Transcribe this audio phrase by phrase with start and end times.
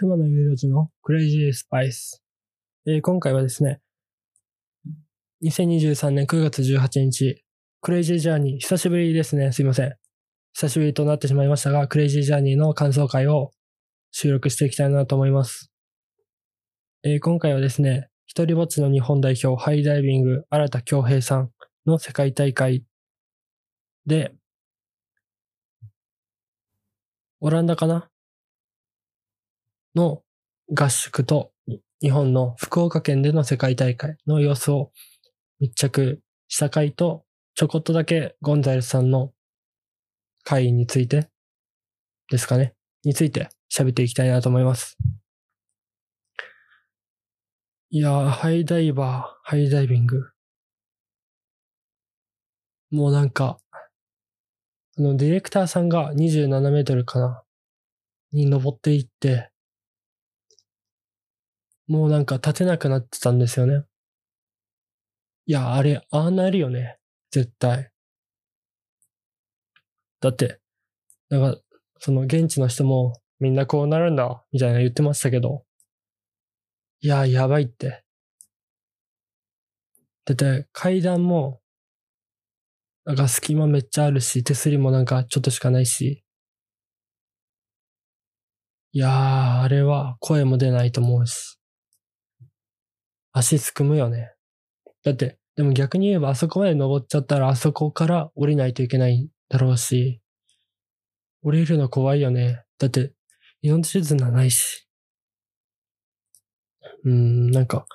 [0.00, 2.22] 熊野有料寺のクレイジースパイス。
[2.86, 3.80] えー今回はですね、
[5.42, 7.42] 2023年9月18日、
[7.80, 9.50] クレイジージャーニー、久しぶりですね。
[9.50, 9.96] すいません。
[10.52, 13.50] 久しぶりとなってしまいましたが、クレイジージャーニーの感想会を
[14.12, 15.72] 収録していきたいなと思います。
[17.02, 21.50] えー今回はですね、一人ぼっちの日本代表ハイダイビング新田恭平さん
[21.86, 22.84] の世界大会
[24.06, 24.32] で、
[27.40, 28.08] オランダかな
[29.94, 30.22] の
[30.74, 31.52] 合宿と
[32.00, 34.92] 日本の福岡県での世界大会の様子を
[35.60, 37.24] 密着した回と
[37.54, 39.32] ちょこっとだけゴンザレスさんの
[40.44, 41.28] 会について
[42.30, 42.74] ですかね
[43.04, 44.96] について喋っていきたいなと思います。
[47.90, 50.30] いやー、ハイダイバー、ハイダイビング。
[52.90, 53.58] もうなんか、
[54.98, 57.42] あの、ディレクターさんが27メートルかな？
[58.32, 59.50] に登っていって、
[61.88, 63.84] もうなんか立てなくなってたんですよね。
[65.46, 66.98] いや、あれ、ああなるよね。
[67.32, 67.90] 絶対。
[70.20, 70.60] だって、
[71.30, 71.60] なんか、
[72.00, 75.64] その現地の人もみんなこうなるんだ、みたいな言ってましたけど、
[77.00, 78.04] いや、やばいって。
[80.24, 81.60] だって階段も、
[83.04, 86.22] なんか隙間めっちゃあるし、手すりもなんかちょっとしかないし。
[88.92, 91.57] いやー、あれは声も出ないと思うし。
[93.32, 94.32] 足すくむよね。
[95.04, 100.20] だって、でも逆に言えばあそこまで登っちゃったらあそこから降りないといけないだろうし。
[101.42, 102.64] 降りるの怖いよね。
[102.78, 103.12] だって、
[103.62, 104.88] 命綱ないし。
[107.04, 107.86] うーん、なんか、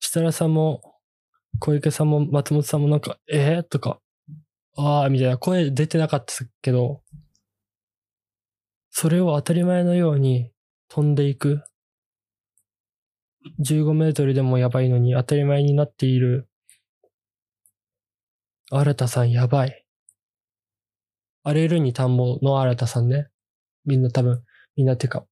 [0.00, 0.80] 設楽さんも、
[1.60, 4.00] 小池さんも松本さんもなんか、えー、とか、
[4.76, 7.02] ああ、みたいな声出てなかったけど、
[8.90, 10.52] それを当たり前のように
[10.88, 11.62] 飛んでいく。
[13.60, 16.48] 15メートルでもやばいのに当たり前になっている。
[18.70, 19.84] 新田さんやばい。
[21.42, 23.28] 荒れるに田んぼの新田さんね。
[23.84, 24.42] みんな多分、
[24.76, 25.26] みんなってか、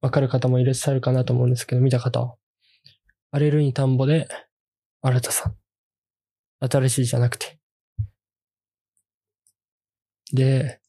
[0.00, 2.36] わかる方もいらっしゃるかなと思うんですけど、見た方は。
[3.30, 4.26] 荒れるに田んぼで、
[5.02, 5.56] 新田さん。
[6.66, 7.58] 新しいじゃなくて。
[10.32, 10.80] で、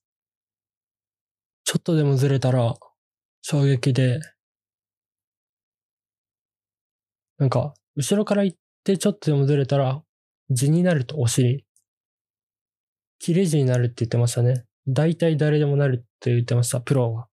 [1.65, 2.75] ちょっとでもずれたら、
[3.41, 4.19] 衝撃で、
[7.41, 10.03] なんか、後ろから行ってちょっとでもずれたら、
[10.51, 11.65] 地になるとお尻。
[13.17, 14.65] 切れ字になるって言ってましたね。
[14.87, 17.27] 大体誰でもなるって言ってました、プロは。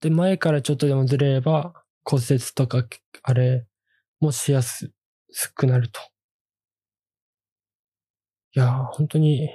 [0.00, 2.88] で、前からちょっとでもずれれば、骨折とか、
[3.22, 3.66] あれ、
[4.20, 4.94] もしやす
[5.54, 6.00] くなると。
[8.56, 9.50] いやー、本当に、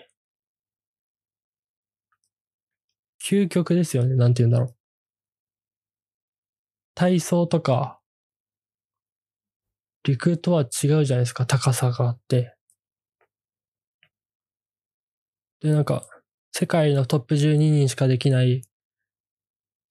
[3.28, 4.76] 究極ですよね、なんて言うんだろう。
[6.94, 7.99] 体操とか、
[10.04, 12.56] 陸とは違うじゃないですか、高さがあって。
[15.62, 16.06] で、なんか、
[16.52, 18.64] 世界のトップ12人しかできない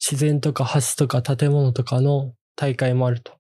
[0.01, 3.33] 自然とか橋とか建物とかの大会もあると。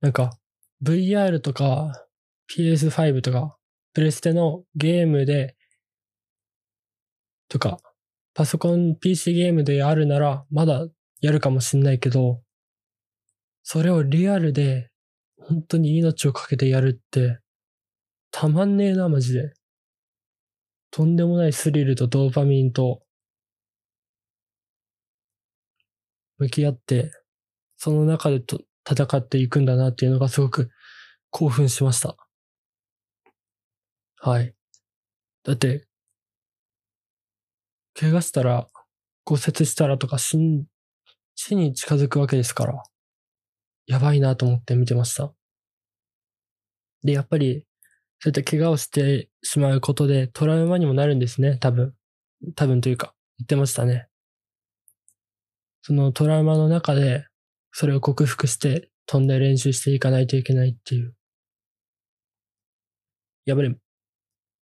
[0.00, 0.38] なんか、
[0.82, 2.06] VR とか
[2.48, 3.56] PS5 とか、
[3.92, 5.56] プレステのゲームで、
[7.48, 7.78] とか、
[8.34, 10.86] パソコン PC ゲームであるなら、まだ
[11.20, 12.40] やるかもしんないけど、
[13.70, 14.88] それをリアルで、
[15.36, 17.38] 本当に命をかけてやるって、
[18.30, 19.52] たまんねえな、マジで。
[20.90, 23.02] とんでもないスリルとドーパミンと、
[26.38, 27.12] 向き合って、
[27.76, 30.70] その中でと戦っていくんだなっていうのがすごく
[31.28, 32.16] 興奮しました。
[34.16, 34.54] はい。
[35.44, 35.86] だって、
[37.92, 38.66] 怪我したら、
[39.26, 40.64] 骨折したらとか死ん、
[41.34, 42.82] 死に近づくわけですから、
[43.88, 45.32] やばいなと思って見てました。
[47.02, 47.64] で、やっぱり、
[48.20, 51.94] そういった怪我をしてしまうことでトラウマにもなるんですね、多分。
[52.54, 54.08] 多分というか、言ってましたね。
[55.82, 57.26] そのトラウマの中で、
[57.72, 61.14] それを克服して飛んで練習していかないといけないっていう。
[63.46, 63.74] やっぱり、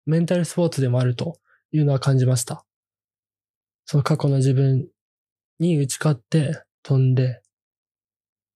[0.07, 1.39] メンタルスポーツでもあると
[1.71, 2.65] いうのは感じました。
[3.85, 4.89] その過去の自分
[5.61, 7.42] に打ち勝って飛んで、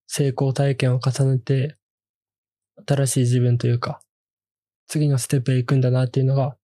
[0.06, 1.76] 成功体験を重ねて、
[2.86, 4.00] 新しい自分というか、
[4.86, 6.56] 次のステップへ行くんだなっていうのが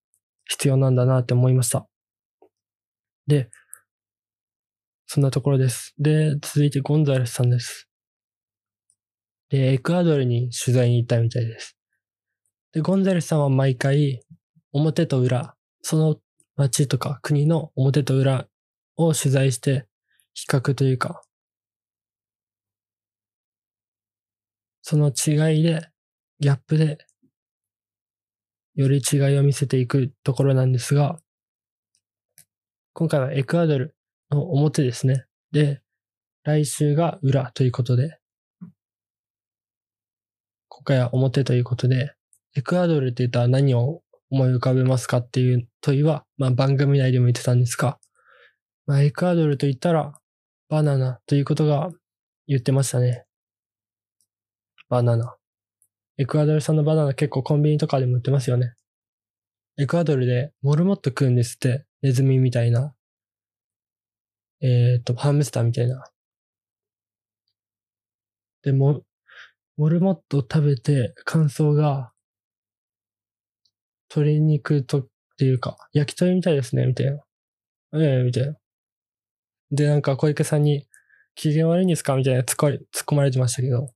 [0.45, 1.87] 必要なんだなって思いました。
[3.27, 3.49] で、
[5.07, 5.93] そんなところです。
[5.99, 7.87] で、続いてゴンザレスさんです。
[9.49, 11.77] で、エクアドルに取材に行ったみたいです。
[12.71, 14.21] で、ゴンザレスさんは毎回、
[14.71, 16.15] 表と裏、その
[16.55, 18.47] 町とか国の表と裏
[18.95, 19.85] を取材して
[20.33, 21.21] 比較というか、
[24.83, 25.87] その違いで、
[26.39, 26.97] ギャップで、
[28.75, 31.19] より違いを見せていくところなんですが、
[32.91, 33.95] 今回はエクアドル
[34.29, 35.25] の表ですね。
[35.53, 35.81] で、
[36.43, 38.19] 来週が裏ということで、
[40.67, 42.13] 今回は表ということで、
[42.55, 47.99] エクアドルって言ったら何を思い浮かべますかっていう問いは、まあ番組内でも言ってたんですが、
[48.85, 50.11] まあエクアドルと言ったら
[50.67, 51.89] バナナということが
[52.47, 53.25] 言ってましたね。
[54.93, 55.35] バナナ。
[56.19, 58.75] エクアドル産のバナナ結構コンビニとかでも売ってますよね。
[59.79, 62.93] エクアドルでモルモット食うんですって、ネズミみたいな。
[64.61, 66.03] えっ、ー、と、ハムスターみたいな。
[68.61, 69.01] でも、
[69.77, 72.11] モルモットを食べて感想が、
[74.11, 75.07] 鶏肉とっ
[75.39, 77.17] ていうか、焼き鳥みたいですね、みたいな。
[77.99, 78.55] ええみたいな。
[79.71, 80.87] で、なんか小池さんに、
[81.33, 82.15] 機嫌悪いんですか？
[82.15, 83.91] みたいな突っ込まれてましたけど。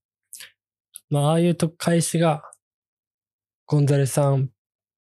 [1.09, 2.43] まあ、ああいうと返しが、
[3.65, 4.49] ゴンザレさん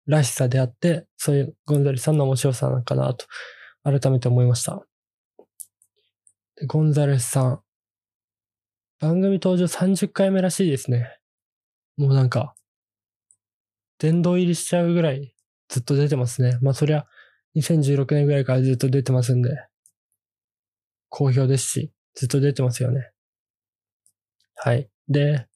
[0.06, 3.26] らしさであって、そういうゴンザレさんの面白さなのかなと、
[3.85, 4.85] 改めて思いました。
[6.56, 7.61] でゴンザレスさん、
[8.99, 11.19] 番組登場30回目らしいですね。
[11.97, 12.55] もうなんか、
[13.99, 15.35] 殿堂入りしちゃうぐらい
[15.69, 16.59] ずっと出てますね。
[16.62, 17.06] まあそりゃ、
[17.56, 19.50] 2016年ぐらいからずっと出てますんで、
[21.09, 23.11] 好評ですし、ずっと出てますよね。
[24.56, 24.88] はい。
[25.09, 25.47] で、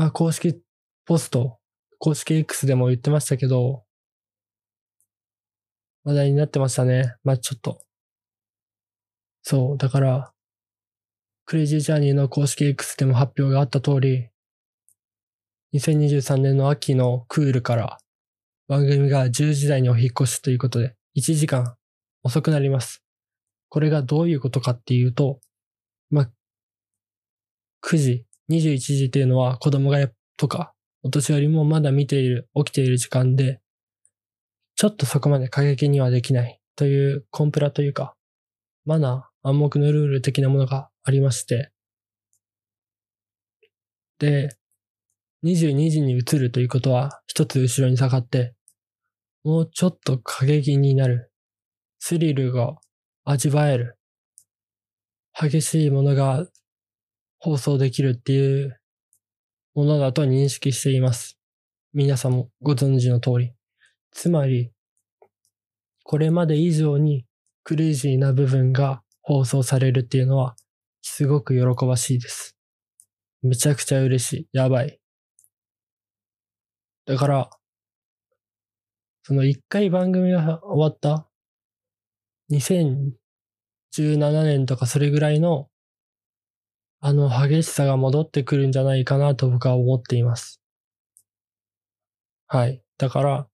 [0.00, 0.58] まあ公式
[1.04, 1.58] ポスト、
[1.98, 3.84] 公式 X でも言ってましたけど、
[6.04, 7.16] 話題になってましたね。
[7.22, 7.82] まあちょっと。
[9.42, 10.32] そう、だから、
[11.44, 14.30] クレイジージャーニーの公式 X でも発表があった通り、
[15.74, 17.98] 2023年の秋のクールから
[18.68, 21.76] 番組が10時台にお引越しということで、1時間
[22.22, 23.02] 遅くなります。
[23.68, 25.40] これがどういうことかっていうと、
[26.08, 26.30] まあ、
[27.82, 29.98] 9時、21時っていうのは子供が
[30.36, 33.60] とか、お年寄りもまだ見ている、起きている時間で、
[34.74, 38.14] ちょっとそこまで過激にはできないというコンプラというか、
[38.84, 41.70] マナー、暗黙のルール的なものがありまして、
[44.18, 44.56] で、
[45.44, 48.54] 22時に移るということは、一つ後ろに下がって、
[49.44, 51.30] もうちょっと過激になる。
[51.98, 52.76] スリルが
[53.24, 53.96] 味わえる。
[55.32, 56.46] 激しいものが
[57.42, 58.78] 放送できるっていう
[59.74, 61.38] ものだと認識しています。
[61.94, 63.54] 皆さんもご存知の通り。
[64.10, 64.72] つまり、
[66.04, 67.24] これまで以上に
[67.64, 70.54] クレイジーな部分が放送されるっていうのは、
[71.00, 72.58] すごく喜ばしいです。
[73.42, 74.48] めちゃくちゃ嬉しい。
[74.52, 75.00] やばい。
[77.06, 77.50] だから、
[79.22, 81.26] その一回番組が終わった
[82.50, 83.14] ？2017
[84.44, 85.70] 年とかそれぐらいの
[87.02, 90.60] あの激しさが戻ってくるんじゃないかなと僕は思っています。
[92.46, 92.82] はい。
[92.98, 93.48] だから、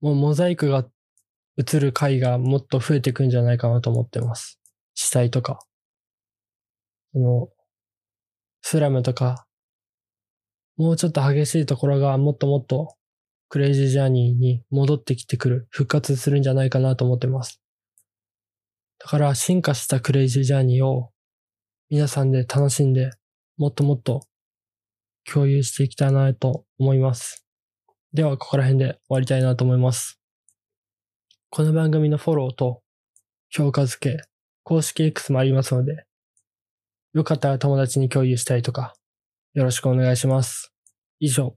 [0.00, 0.86] もうモザイクが
[1.58, 4.58] 映る回がもっと増えてくんじゃないかなと思ってます。
[4.94, 5.58] 死体とか。
[7.12, 7.48] その、
[8.62, 9.46] スラムとか、
[10.76, 12.96] もうちょっと激しいところがもっともっと
[13.48, 17.60] クレイジージャーニーに戻ってきてくる、復活するんじゃないかなと思ってます。
[18.98, 21.10] だから進化したクレイジージャーニーを
[21.88, 23.10] 皆さんで楽しんで、
[23.56, 24.26] もっともっと
[25.24, 27.46] 共有していきたいなと思います。
[28.12, 30.20] では、ここら辺で終わりたいなと思います。
[31.50, 32.82] この番組のフォローと
[33.50, 34.22] 評価付け、
[34.64, 36.04] 公式 X もありますので、
[37.14, 38.94] よかったら友達に共有したりとか、
[39.54, 40.72] よろしくお願いします。
[41.20, 41.54] 以上、